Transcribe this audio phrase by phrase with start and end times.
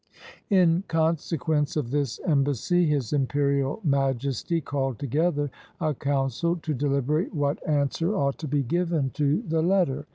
[0.49, 2.87] In consequence of this embassy.
[2.87, 9.11] His Imperial Majesty called together a council to deliberate what answer ought to be given
[9.11, 10.07] to the letter.